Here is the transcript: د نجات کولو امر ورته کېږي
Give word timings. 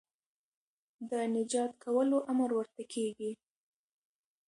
د 1.09 1.11
نجات 1.35 1.71
کولو 1.83 2.17
امر 2.31 2.49
ورته 2.57 2.83
کېږي 2.93 3.31